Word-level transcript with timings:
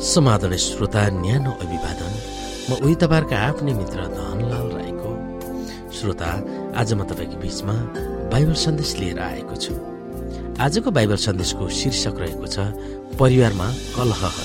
समाधान 0.00 0.56
श्रोता 0.56 1.02
न्यानो 1.12 1.50
अभिवादन 1.60 2.12
म 2.68 2.72
उही 2.80 2.94
तपाईँहरूका 3.04 3.36
आफ्नै 3.36 3.72
मित्र 3.76 4.00
धनलाल 4.08 4.68
राईको। 4.72 5.10
श्रोता 5.92 6.30
आज 6.80 6.92
म 6.96 7.04
तपाईँको 7.04 7.36
बिचमा 7.36 7.74
बाइबल 8.32 8.56
सन्देश 8.64 8.90
लिएर 8.96 9.18
आएको 9.20 9.56
छु। 9.60 9.74
आजको 10.56 10.90
बाइबल 10.96 11.16
सन्देशको 11.20 11.68
शीर्षक 11.68 12.16
रहेको 12.16 12.46
छ 12.48 12.56
परिवारमा 13.20 13.68
कलहहरू। 13.96 14.44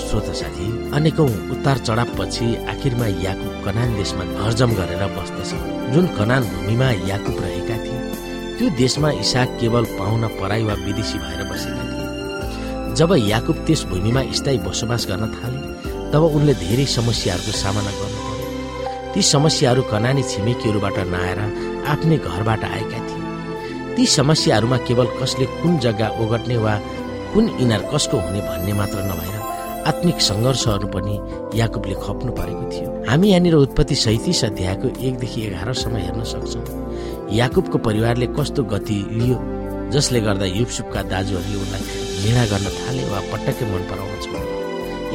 श्रोता 0.00 0.32
साथी 0.32 0.68
अनेकौं 0.96 1.28
उतार 1.52 1.78
चढावपछि 1.86 2.46
आखिरमा 2.72 3.06
याकुब 3.20 3.52
कनान 3.64 3.88
देशमा 4.00 4.24
घरजम 4.40 4.70
गरेर 4.80 5.04
बस्दछ। 5.12 5.50
जुन 5.92 6.06
कनान 6.16 6.42
भूमिमा 6.52 6.88
याकुब 7.12 7.36
रहेका 7.44 7.76
थिए 7.84 8.00
त्यो 8.62 8.70
देशमा 8.78 9.10
इसाक 9.18 9.56
केवल 9.60 9.84
पाहुना 9.98 10.28
पराई 10.38 10.62
वा 10.62 10.74
विदेशी 10.86 11.18
भएर 11.18 11.42
बसेका 11.50 11.84
थिए। 11.84 12.94
जब 12.94 13.12
याकुब 13.18 13.56
त्यस 13.66 13.82
भूमिमा 13.90 14.22
स्थायी 14.38 14.58
बसोबास 14.62 15.06
गर्न 15.10 15.24
थाले 15.34 15.60
तब 16.12 16.22
उनले 16.22 16.54
धेरै 16.62 16.84
समस्याहरूको 16.94 17.52
सामना 17.58 17.92
गर्नु 17.98 18.20
पर्यो 18.22 19.14
ती 19.14 19.22
समस्याहरू 19.26 19.82
कनानी 19.90 20.22
छिमेकीहरूबाट 20.30 20.98
नआएर 21.10 21.40
आफ्नै 21.92 22.16
घरबाट 22.18 22.64
आएका 22.64 23.00
थिए। 23.08 23.94
ती 23.96 24.06
समस्याहरूमा 24.18 24.76
केवल 24.86 25.06
कसले 25.18 25.46
कुन 25.58 25.78
जग्गा 25.84 26.08
ओगट्ने 26.22 26.56
वा 26.64 26.74
कुन 27.34 27.44
इनार 27.66 27.82
कसको 27.90 28.16
हुने 28.26 28.40
भन्ने 28.46 28.72
मात्र 28.78 28.98
नभएर 29.10 29.40
आत्मिक 29.90 30.20
सङ्घर्षहरू 30.28 30.86
पनि 30.94 31.14
याकुबले 31.58 31.96
खप्नु 32.04 32.30
परेको 32.38 32.64
थियो। 32.70 32.88
हामी 33.10 33.26
यहाँनिर 33.30 33.54
उत्पत्ति 33.64 33.94
सैतिस 34.06 34.44
अध्यायको 34.44 34.94
एकदेखि 35.08 35.46
एघारसम्म 35.48 35.96
हेर्न 36.06 36.24
सक्छौँ। 36.34 36.81
याकुबको 37.38 37.78
परिवारले 37.88 38.26
कस्तो 38.38 38.62
गति 38.72 38.98
लियो 39.18 39.36
जसले 39.92 40.20
गर्दा 40.26 40.46
युसुफका 40.58 41.02
दाजुहरूले 41.12 41.58
उनलाई 41.64 41.84
घृणा 42.22 42.44
गर्न 42.52 42.66
थाले 42.78 43.04
वा 43.10 43.20
पटक्कै 43.32 43.64
मन 43.72 43.82
पराउन 43.90 44.10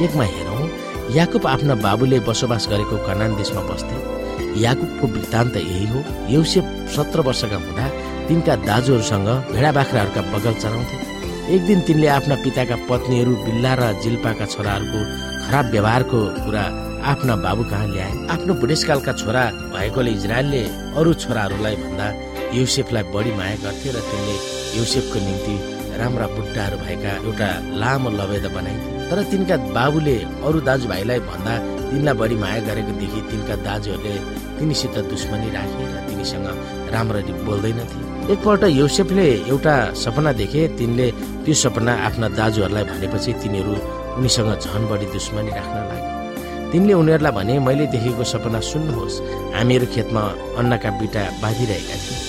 एकमा 0.04 0.24
हेरौँ 0.24 0.68
याकुब 1.16 1.46
आफ्ना 1.46 1.74
बाबुले 1.84 2.18
बसोबास 2.26 2.66
गरेको 2.70 2.96
कनान 3.06 3.34
देशमा 3.36 3.62
बस्थे। 3.68 3.96
याकुबको 4.62 5.06
वृत्तान्त 5.14 5.56
यही 5.56 5.86
हो 5.92 6.00
यौसेफ 6.34 6.64
सत्र 6.96 7.20
वर्षका 7.28 7.56
हुँदा 7.64 7.86
तिनका 8.28 8.54
दाजुहरूसँग 8.68 9.28
भेडा 9.52 9.70
बाख्राहरूका 9.78 10.22
बगल 10.32 10.54
चलाउँथे। 10.62 10.96
एक 11.54 11.62
दिन 11.66 11.80
तिनले 11.86 12.08
आफ्ना 12.18 12.34
पिताका 12.44 12.76
पत्नीहरू 12.88 13.32
बिल्ला 13.46 13.72
र 13.80 13.92
जिल्पाका 14.04 14.46
छोराहरूको 14.54 15.00
खराब 15.46 15.70
व्यवहारको 15.72 16.20
कुरा 16.44 16.64
आफ्ना 17.04 17.34
बाबु 17.44 17.64
कहाँ 17.70 17.86
ल्याए 17.86 18.12
आफ्नो 18.34 18.54
बुढेसकालका 18.60 19.12
छोरा 19.20 19.44
भएकोले 19.74 20.10
इजरायलले 20.18 20.62
अरू 20.98 21.14
छोराहरूलाई 21.22 21.76
भन्दा 21.82 22.06
युसेफलाई 22.58 23.04
बढी 23.14 23.32
माया 23.38 23.56
गर्थे 23.64 23.88
र 23.96 23.98
तिनले 24.10 24.36
युसेफको 24.78 25.18
निम्ति 25.26 25.54
राम्रा 26.00 26.26
बुट्टाहरू 26.36 26.76
भएका 26.84 27.12
एउटा 27.26 27.48
लामो 27.80 28.10
लवेद 28.18 28.46
बनाइदिए 28.56 29.08
तर 29.10 29.22
तिनका 29.30 29.56
बाबुले 29.76 30.16
अरू 30.46 30.58
दाजुभाइलाई 30.68 31.20
भन्दा 31.30 31.54
तिनलाई 31.90 32.14
बढी 32.20 32.36
माया 32.42 32.60
गरेको 32.68 32.92
देखि 33.00 33.20
तिनका 33.30 33.54
दाजुहरूले 33.68 34.14
तिनीसित 34.58 34.98
दुश्मनी 35.12 35.48
राखे 35.56 35.84
र 35.94 35.96
तिनीसँग 36.08 36.46
राम्ररी 36.94 37.32
बोल्दैनथे। 37.46 38.00
एकपल्ट 38.32 38.62
युसेफले 38.80 39.26
एउटा 39.52 39.74
सपना 40.02 40.32
देखे 40.40 40.62
तिनले 40.78 41.10
त्यो 41.44 41.54
सपना 41.62 41.92
आफ्ना 42.06 42.28
दाजुहरूलाई 42.38 42.84
भनेपछि 42.90 43.32
तिनीहरू 43.42 43.74
उनीसँग 44.18 44.50
झन 44.58 44.82
बढी 44.90 45.06
दुश्मनी 45.16 45.50
राख्न 45.58 45.78
लागे। 45.88 46.17
तिनले 46.72 46.92
उनीहरूलाई 47.00 47.32
भने 47.32 47.54
मैले 47.66 47.86
देखेको 47.94 48.24
सपना 48.24 48.60
सुन्नुहोस्। 48.60 49.16
हामीहरू 49.56 49.86
खेतमा 49.94 50.22
अन्नका 50.60 50.90
बिटा 51.00 51.22
बाँधिरहेका 51.42 51.96
थियौँ। 52.04 52.20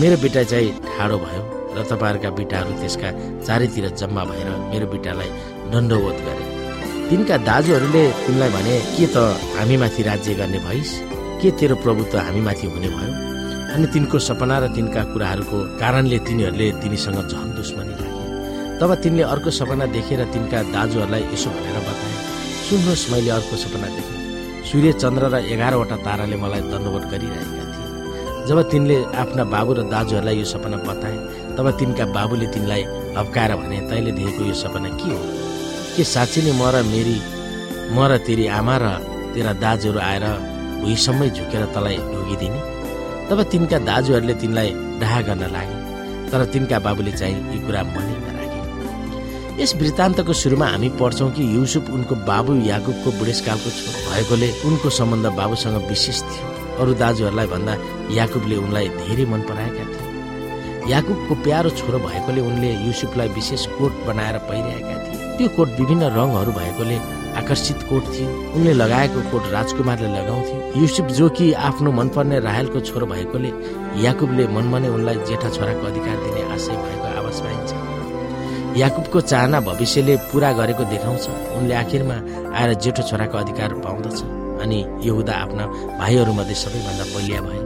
मेरो 0.00 0.16
बिटा 0.22 0.42
चाहिँ 0.50 0.70
ठाडो 0.88 1.16
भयो 1.24 1.42
र 1.76 1.78
तपाईँहरूका 1.88 2.30
बिटाहरू 2.38 2.72
त्यसका 2.80 3.08
चारैतिर 3.46 3.86
जम्मा 4.00 4.22
भएर 4.28 4.48
मेरो 4.70 4.86
बिटालाई 4.92 5.30
दण्डवोध 5.72 6.18
गरे। 6.26 6.44
तिनका 7.08 7.36
दाजुहरूले 7.48 8.04
तिनलाई 8.26 8.50
भने 8.56 8.74
के 8.96 9.06
त 9.08 9.16
हामीमाथि 9.56 10.02
राज्य 10.04 10.34
गर्ने 10.36 10.58
भइस? 10.68 10.90
के 11.40 11.48
तेरो 11.56 11.76
प्रभुत्व 11.80 12.18
हामीमाथि 12.18 12.66
हुने 12.68 12.88
भयो? 12.92 13.12
अनि 13.72 13.86
तिनको 13.94 14.18
सपना 14.18 14.56
र 14.58 14.64
तिनका 14.76 15.02
कुराहरूको 15.12 15.58
कारणले 15.80 16.18
तिनीहरूले 16.26 16.66
तिनीसँग 16.82 17.18
झन 17.24 17.48
दुश्मनी 17.56 17.94
राखे। 17.96 18.22
तब 18.80 18.90
तिनले 19.02 19.22
अर्को 19.32 19.50
सपना 19.50 19.86
देखेर 19.96 20.20
तिनका 20.34 20.58
दाजुहरूलाई 20.74 21.24
यसो 21.32 21.50
भनेर 21.50 21.78
बताए। 21.88 22.17
सुन्नुहोस् 22.68 23.10
मैले 23.10 23.30
अर्को 23.32 23.56
सपना 23.56 23.88
देखेँ। 23.96 24.64
सूर्य 24.68 24.92
चन्द्र 25.00 25.24
र 25.32 25.36
एघारवटा 25.52 25.96
ताराले 26.04 26.36
मलाई 26.36 26.62
दण्डवट 26.68 27.04
गरिरहेका 27.12 27.64
थिए। 27.72 28.44
जब 28.44 28.58
तिनले 28.68 28.96
आफ्ना 29.16 29.44
बाबु 29.54 29.72
र 29.72 29.80
दाजुहरूलाई 29.88 30.36
यो 30.36 30.44
सपना 30.44 30.76
बताए 30.84 31.16
तब 31.56 31.66
तिनका 31.80 32.04
बाबुले 32.12 32.46
तिनलाई 32.52 32.82
हप्काएर 33.16 33.52
भने 33.56 33.78
तैँले 33.88 34.12
देखेको 34.12 34.42
यो 34.44 34.54
सपना 34.54 34.88
के 35.00 35.08
हो? 35.08 35.20
के 35.96 36.04
साँच्ची 36.04 36.40
नै 36.44 36.52
म 36.60 36.62
र 36.68 36.84
मेरी 36.92 37.16
म 37.96 37.98
र 38.04 38.12
तेरी 38.28 38.44
आमा 38.52 38.76
र 38.84 38.86
तेरा 39.32 39.52
दाजुहरू 39.64 40.00
आएर 40.04 40.24
भुइँसम्मै 40.84 41.28
झुकेर 41.36 41.64
तँलाई 41.72 41.96
ढोगिदिने 42.12 42.60
तब 43.32 43.38
तिनका 43.48 43.78
दाजुहरूले 43.88 44.34
तिनलाई 44.44 44.70
डाहा 45.00 45.20
गर्न 45.24 45.44
लागे। 45.56 45.76
तर 46.28 46.40
तिनका 46.52 46.78
बाबुले 46.84 47.12
चाहिँ 47.16 47.36
यो 47.48 47.58
कुरा 47.64 47.82
मनै 47.96 48.16
यस 49.58 49.74
वृत्तान्तको 49.74 50.32
सुरुमा 50.32 50.66
हामी 50.66 50.88
पढ्छौँ 50.98 51.30
कि 51.34 51.44
युसुफ 51.54 51.88
उनको 51.90 52.14
बाबु 52.26 52.54
याकुबको 52.62 53.10
बुढेसकालको 53.18 53.70
छोरो 53.70 54.02
भएकोले 54.10 54.50
उनको 54.66 54.90
सम्बन्ध 54.98 55.26
बाबुसँग 55.34 55.76
विशेष 55.88 56.20
थियो। 56.22 56.46
अरू 56.78 56.94
दाजुहरूलाई 56.94 57.46
भन्दा 57.52 57.74
याकुबले 58.14 58.56
उनलाई 58.56 58.88
धेरै 58.98 59.24
मन 59.32 59.42
पराएका 59.48 59.84
थिए। 59.90 60.92
याकुबको 60.92 61.34
प्यारो 61.42 61.70
छोरो 61.74 61.98
भएकोले 62.06 62.40
उनले 62.40 62.70
युसुफलाई 62.86 63.28
विशेष 63.34 63.66
कोट 63.74 63.92
बनाएर 64.06 64.38
पहिरहेका 64.46 64.94
थिए। 65.02 65.36
त्यो 65.36 65.48
कोट 65.58 65.68
विभिन्न 65.80 66.14
रङहरू 66.14 66.52
भएकोले 66.60 66.96
आकर्षित 67.42 67.82
कोट 67.90 68.14
थियो। 68.14 68.30
उनले 68.54 68.72
लगाएको 68.78 69.20
कोट 69.30 69.52
राजकुमारले 69.52 70.08
लगाउँथ्यो 70.14 70.80
युसुफ 70.82 71.06
जो 71.18 71.28
कि 71.34 71.52
आफ्नो 71.66 71.90
मनपर्ने 71.98 72.40
राहेलको 72.46 72.86
छोरो 72.86 73.06
भएकोले 73.10 73.52
याकुबले 74.06 74.46
मनमा 74.54 74.78
नै 74.78 74.88
उनलाई 74.96 75.26
जेठा 75.28 75.48
छोराको 75.50 75.86
अधिकार 75.86 76.16
दिने 76.24 76.50
आशय 76.54 76.82
भएको 76.86 77.06
आवाज 77.18 77.40
पाइन्छ। 77.42 77.97
याकुबको 78.78 79.20
चाहना 79.20 79.60
भविष्यले 79.60 80.16
पूरा 80.30 80.52
गरेको 80.52 80.84
देखाउँछ। 80.84 81.24
उनले 81.58 81.74
आखिरमा 81.74 82.16
आएर 82.58 82.74
जेठो 82.82 83.02
छोराको 83.08 83.36
अधिकार 83.38 83.74
पाउँदछ। 83.84 84.18
अनि 84.62 84.78
यहुदा 85.06 85.32
आफ्ना 85.34 85.64
भाइहरूमध्ये 85.98 86.54
सबैभन्दा 86.54 87.04
बलिया 87.14 87.40
भए। 87.40 87.60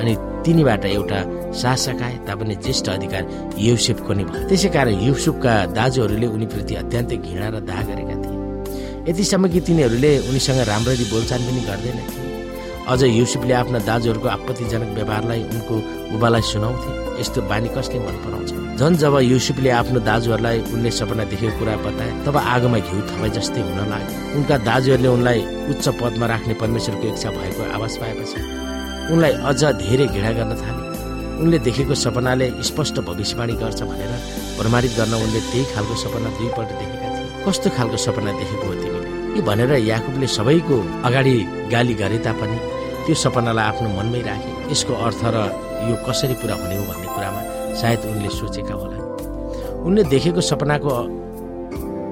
अनि 0.00 0.12
तिनीबाट 0.44 0.84
एउटा 0.84 1.20
शासक 1.52 2.02
आए 2.02 2.16
तापनि 2.26 2.54
ज्येष्ठ 2.54 2.88
अधिकार 2.88 3.22
युसेफको 3.58 4.12
नै 4.12 4.24
भयो। 4.24 4.48
त्यसै 4.48 4.68
कारण 4.76 4.94
युसुफका 5.08 5.52
दाजुहरूले 5.78 6.26
उनीप्रति 6.26 6.74
अत्यन्तै 6.82 7.16
घृणा 7.16 7.48
र 7.48 7.60
दाह 7.68 7.80
गरेका 7.88 8.16
थिए। 8.22 8.36
यतिसम्म 9.10 9.48
कि 9.48 9.60
तिनीहरूले 9.66 10.12
उनीसँग 10.28 10.60
राम्ररी 10.70 11.04
बोलचाल 11.12 11.40
पनि 11.48 11.60
गर्दैन 11.68 11.98
थिए 12.08 12.27
अझ 12.88 13.02
युसुफले 13.04 13.52
आफ्ना 13.52 13.78
दाजुहरूको 13.84 14.28
आपत्तिजनक 14.28 14.90
व्यवहारलाई 14.96 15.42
उनको 15.44 15.74
बुबालाई 16.10 16.42
सुनाउँथे। 16.50 17.20
यस्तो 17.20 17.40
बानी 17.50 17.68
कसले 17.76 17.98
मन 18.00 18.16
पराउँछ? 18.24 18.50
झन् 18.80 18.96
जब 18.96 19.14
युसुफले 19.28 19.70
आफ्नो 19.80 20.00
दाजुहरूलाई 20.08 20.58
उनले 20.72 20.90
सपना 20.90 21.24
देखेको 21.28 21.58
कुरा 21.58 21.74
बताए 21.84 22.10
तब 22.24 22.36
आगोमा 22.54 22.78
घिउ 22.78 23.00
थपाई 23.08 23.30
जस्तै 23.36 23.60
हुन 23.60 23.80
लाग्यो। 23.92 24.16
उनका 24.36 24.56
दाजुहरूले 24.68 25.08
उनलाई 25.08 25.40
उच्च 25.70 25.86
पदमा 26.00 26.26
राख्ने 26.32 26.54
परमेश्वरको 26.62 27.06
इच्छा 27.12 27.30
भएको 27.36 27.62
आवाज 27.76 27.92
पाएपछि 28.00 28.40
उनलाई 29.12 29.32
अझ 29.50 29.60
धेरै 29.84 30.06
घृणा 30.08 30.32
गर्न 30.38 30.52
थाले। 30.62 30.82
उनले 31.42 31.58
देखेको 31.66 31.94
सपनाले 32.04 32.46
स्पष्ट 32.70 32.96
भविष्यवाणी 33.08 33.54
गर्छ 33.62 33.80
भनेर 33.90 34.12
प्रमाणित 34.58 34.92
गर्न 34.98 35.14
उनले 35.24 35.40
त्यही 35.50 35.64
खालको 35.74 35.94
सपना 36.04 36.28
दुईपल्ट 36.38 36.70
देखेका 36.80 37.08
थिए। 37.14 37.44
कस्तो 37.44 37.68
खालको 37.76 37.96
सपना 38.06 38.32
देखेको 38.40 38.66
हो 38.66 38.74
तिमीले? 38.80 39.06
यी 39.36 39.40
भनेर 39.48 39.72
याकुबले 39.92 40.26
सबैको 40.38 40.76
अगाडि 41.06 41.36
गाली 41.72 41.94
गरे 42.00 42.18
तापनि 42.26 42.58
त्यो 43.08 43.16
सपनालाई 43.24 43.64
आफ्नो 43.72 43.88
मनमै 43.96 44.20
राखे। 44.28 44.50
यसको 44.68 44.92
अर्थ 44.92 45.22
र 45.32 45.36
यो 45.88 45.94
कसरी 46.04 46.34
पुरा 46.44 46.54
हुने 46.60 46.76
हो 46.76 46.84
भन्ने 46.92 47.08
कुरामा 47.16 47.40
सायद 47.80 48.00
उनले 48.12 48.30
सोचेका 48.36 48.74
होला 48.80 48.98
उनले 49.86 50.02
देखेको 50.12 50.40
सपनाको 50.44 50.92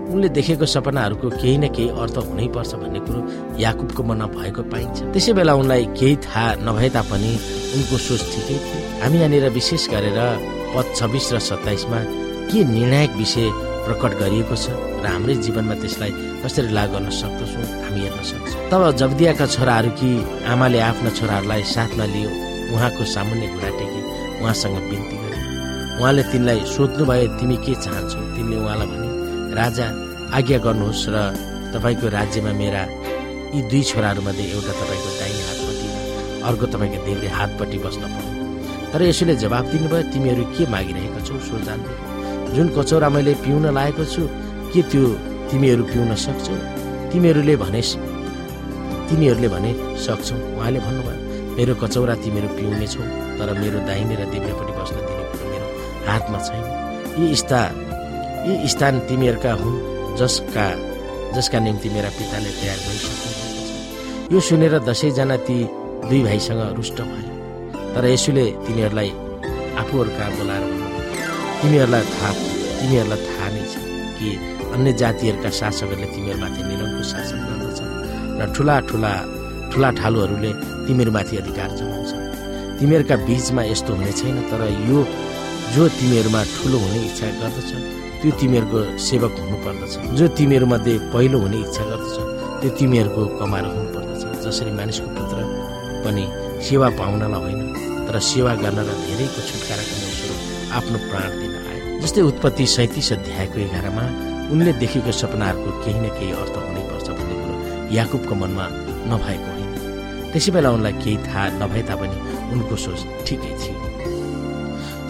उनले 0.06 0.28
देखेको 0.38 0.66
सपनाहरूको 0.74 1.26
केही 1.36 1.56
न 1.58 1.68
केही 1.76 1.88
अर्थ 2.00 2.16
हुनैपर्छ 2.28 2.72
भन्ने 2.80 3.00
कुरो 3.04 3.20
याकुबको 3.60 4.02
मनमा 4.08 4.26
भएको 4.38 4.62
पाइन्छ। 4.72 4.96
त्यसै 5.12 5.32
बेला 5.36 5.52
उनलाई 5.60 5.84
केही 5.98 6.16
थाहा 6.24 6.64
नभए 6.64 6.88
तापनि 6.96 7.32
उनको 7.76 7.96
सोच 8.06 8.22
ठिकै 8.32 8.56
थियो। 8.64 8.80
हामी 9.02 9.16
यहाँनिर 9.20 9.46
विशेष 9.58 9.82
गरेर 9.92 10.18
पद 10.72 10.86
छब्बिस 10.96 11.26
र 11.34 11.38
सत्ताइसमा 11.50 12.00
के 12.48 12.58
निर्णायक 12.72 13.12
विषय 13.20 13.46
प्रकट 13.84 14.12
गरिएको 14.22 14.56
छ 14.56 14.66
र 15.02 15.04
हाम्रै 15.12 15.34
जीवनमा 15.44 15.74
त्यसलाई 15.82 16.12
कसरी 16.40 16.70
लागू 16.72 16.92
गर्न 16.94 17.08
सक्दछौँ 17.20 17.66
हामी 17.84 18.00
हेर्न 18.00 18.22
सक्छौँ। 18.30 18.45
तब 18.66 18.82
जब्दियाका 18.98 19.46
छोराहरू 19.46 19.90
कि 19.98 20.08
आमाले 20.50 20.78
आफ्ना 20.82 21.10
छोराहरूलाई 21.14 21.62
साथमा 21.70 22.04
लियो 22.14 22.30
उहाँको 22.74 23.04
सामान्य 23.06 23.46
घुँडा 23.46 23.70
टेकी 23.78 24.00
उहाँसँग 24.42 24.76
बिन्ती 24.90 25.16
गरे। 25.22 25.38
उहाँले 26.02 26.22
तिनलाई 26.30 26.58
सोध्नुभयो 26.74 27.26
तिमी 27.38 27.56
के 27.62 27.74
चाहन्छौ? 27.84 28.18
तिनले 28.34 28.56
उहाँलाई 28.58 28.86
भने 28.90 29.54
राजा 29.54 29.86
आज्ञा 30.38 30.58
गर्नुहोस् 30.66 31.06
र 31.14 31.16
तपाईँको 31.74 32.06
राज्यमा 32.18 32.52
मेरा 32.58 32.82
यी 33.54 33.60
दुई 33.70 33.82
छोराहरूमध्ये 33.86 34.44
एउटा 34.50 34.72
तपाईँको 34.80 35.10
दाहिने 35.20 35.42
हातपट्टि 35.46 35.88
अर्को 36.48 36.66
तपाईँको 36.74 36.98
देब्रे 37.06 37.28
हातपट्टि 37.38 37.78
बस्न 37.86 38.02
पाउँ 38.14 38.34
तर 38.90 39.00
यसोले 39.06 39.34
जवाब 39.46 39.64
दिनुभयो 39.70 40.02
तिमीहरू 40.10 40.44
के 40.58 40.64
मागिरहेका 40.74 41.20
छौ? 41.22 41.38
सो 41.38 41.54
जान्दै 41.66 41.94
जुन 42.54 42.66
कचौरा 42.74 43.08
मैले 43.14 43.32
पिउन 43.46 43.64
लागेको 43.78 44.04
छु 44.10 44.22
के 44.74 44.82
त्यो 44.90 45.06
तिमीहरू 45.54 45.82
पिउन 45.94 46.10
सक्छौ? 46.26 46.56
तिमीहरूले 47.14 47.56
भने 47.62 47.82
तिमीहरूले 49.08 49.48
भने 49.54 49.70
सक्छौ। 50.04 50.36
उहाँले 50.56 50.80
भन्नुभयो 50.86 51.18
मेरो 51.56 51.72
कचौरा 51.82 52.14
तिमीहरू 52.24 52.48
पिउनेछौ 52.56 53.02
तर 53.38 53.48
मेरो 53.60 53.78
दाहिने 53.88 54.14
र 54.20 54.22
दिव्यपट्टि 54.32 54.72
बस्न 54.78 54.96
दिने 55.06 55.24
कुरो 55.30 55.46
मेरो 55.52 55.66
हातमा 56.08 56.38
छैन। 56.46 56.64
यी 57.20 57.36
स्था 57.42 57.60
यी 58.46 58.68
स्थान 58.72 58.94
तिमीहरूका 59.08 59.52
हुन् 59.60 59.78
जसका 60.18 60.66
जसका 61.36 61.58
निम्ति 61.66 61.88
मेरा 61.94 62.10
पिताले 62.18 62.50
तयार 62.60 62.78
गरिसक्नु 62.84 64.34
यो 64.34 64.38
सुनेर 64.48 64.74
दसैँजना 64.88 65.36
ती 65.46 65.56
दुई 66.08 66.20
भाइसँग 66.26 66.60
रुष्ट 66.76 66.98
भए। 67.10 67.24
तर 67.94 68.04
यसुले 68.12 68.44
तिनीहरूलाई 68.66 69.10
आफूहरूका 69.80 70.24
बोलाएर 70.36 70.64
तिमीहरूलाई 71.60 72.04
थाहा 72.12 72.30
तिमीहरूलाई 72.78 73.20
थाहा 73.26 73.48
नै 73.54 73.64
छ 73.72 73.74
कि 74.16 74.28
अन्य 74.74 74.92
जातिहरूका 75.00 75.50
शासकहरूले 75.60 76.08
तिमीहरूमाथि 76.14 76.60
निरङ्कुश 76.68 77.06
शासन 77.12 77.38
गर्दछ। 77.48 77.80
र 78.38 78.42
ठुला 78.54 78.76
ठुला 78.88 79.12
ठुला 79.72 79.88
ठालुहरूले 79.98 80.52
तिमीहरूमाथि 80.86 81.34
अधिकार 81.42 81.70
जमाउँछ। 81.78 82.12
तिमीहरूका 82.78 83.16
बिचमा 83.26 83.62
यस्तो 83.72 83.92
हुने 83.96 84.12
छैन 84.20 84.36
तर 84.50 84.62
यो 84.88 84.98
जो 85.74 85.82
तिमीहरूमा 85.98 86.40
ठुलो 86.54 86.78
हुने 86.84 87.00
इच्छा 87.08 87.26
गर्दछ 87.40 87.70
त्यो 88.20 88.30
तिमीहरूको 88.40 88.80
सेवक 89.08 89.32
हुनुपर्दछ। 89.42 89.92
जो 90.18 90.26
तिमीहरूमध्ये 90.38 90.94
पहिलो 91.12 91.38
हुने 91.44 91.58
इच्छा 91.66 91.84
गर्दछ 91.90 92.16
त्यो 92.60 92.70
तिमीहरूको 92.78 93.22
कमारो 93.40 93.68
हुनुपर्दछ। 93.76 94.22
जसरी 94.46 94.70
मानिसको 94.78 95.08
पुत्र 95.16 95.36
पनि 96.04 96.24
सेवा 96.66 96.88
पाउनलाई 96.98 97.40
होइन 97.42 97.60
तर 98.06 98.16
सेवा 98.30 98.52
गर्न 98.62 98.78
र 98.88 98.90
धेरैको 99.04 99.40
छुटकाराको 99.48 99.94
स्वरूप 100.16 100.40
आफ्नो 100.78 100.98
प्राण 101.10 101.28
दिन 101.40 101.52
आयो। 101.66 102.00
जस्तै 102.02 102.22
उत्पत्ति 102.30 102.64
सैतिस 102.76 103.12
अध्यायको 103.12 103.58
एघारमा 103.66 104.04
उनले 104.52 104.72
देखेको 104.82 105.12
सपनाहरूको 105.20 105.70
केही 105.82 105.98
न 106.00 106.06
केही 106.16 106.32
अर्थ 106.42 106.56
कुरो 106.64 106.82
याकुबको 107.92 108.34
मनमा 108.34 108.66
नभएको 109.10 109.50
होइन। 109.52 109.70
त्यसै 110.32 110.52
बेला 110.52 110.70
उनलाई 110.70 110.92
केही 110.92 111.16
थाहा 111.16 111.48
नभए 111.60 111.82
तापनि 111.82 112.16
उनको 112.52 112.76
सोच 112.76 113.00
ठिकै 113.26 113.52
थियो। 113.60 113.76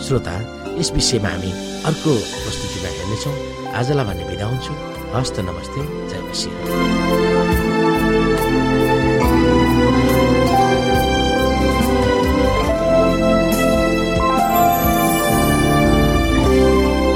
श्रोता 0.02 0.34
यस 0.78 0.92
विषयमा 0.92 1.28
हामी 1.28 1.50
अर्को 1.84 2.10
प्रस्तुतिमा 2.42 2.88
हेर्नेछौँ। 2.88 3.34
आजलाई 3.74 4.04
भने 4.06 4.24
बिदा 4.30 4.46
हुन्छु। 4.46 4.72
हस्त 5.14 5.40
नमस्ते। 5.40 5.80
जय 6.08 6.20
मसिंह। 6.20 7.35